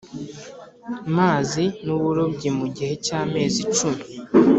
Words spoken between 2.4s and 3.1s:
mu gihe